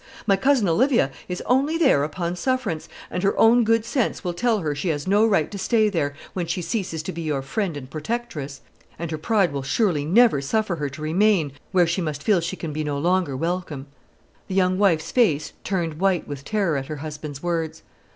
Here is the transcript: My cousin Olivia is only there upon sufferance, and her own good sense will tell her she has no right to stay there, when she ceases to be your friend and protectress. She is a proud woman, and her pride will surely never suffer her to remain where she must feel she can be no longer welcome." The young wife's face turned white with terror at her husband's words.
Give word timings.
My 0.25 0.35
cousin 0.35 0.67
Olivia 0.67 1.11
is 1.29 1.43
only 1.45 1.77
there 1.77 2.03
upon 2.03 2.35
sufferance, 2.35 2.89
and 3.11 3.21
her 3.21 3.37
own 3.37 3.63
good 3.63 3.85
sense 3.85 4.23
will 4.23 4.33
tell 4.33 4.57
her 4.61 4.73
she 4.73 4.87
has 4.89 5.05
no 5.05 5.27
right 5.27 5.51
to 5.51 5.59
stay 5.59 5.89
there, 5.89 6.15
when 6.33 6.47
she 6.47 6.59
ceases 6.59 7.03
to 7.03 7.11
be 7.11 7.21
your 7.21 7.43
friend 7.43 7.77
and 7.77 7.87
protectress. 7.87 8.61
She 8.97 9.03
is 9.03 9.11
a 9.11 9.11
proud 9.11 9.11
woman, 9.11 9.11
and 9.11 9.11
her 9.11 9.17
pride 9.19 9.51
will 9.53 9.61
surely 9.61 10.05
never 10.05 10.41
suffer 10.41 10.77
her 10.77 10.89
to 10.89 11.03
remain 11.03 11.51
where 11.71 11.85
she 11.85 12.01
must 12.01 12.23
feel 12.23 12.39
she 12.41 12.55
can 12.55 12.73
be 12.73 12.83
no 12.83 12.97
longer 12.97 13.37
welcome." 13.37 13.85
The 14.47 14.55
young 14.55 14.79
wife's 14.79 15.11
face 15.11 15.53
turned 15.63 15.99
white 15.99 16.27
with 16.27 16.43
terror 16.45 16.77
at 16.77 16.87
her 16.87 16.95
husband's 16.95 17.43
words. 17.43 17.83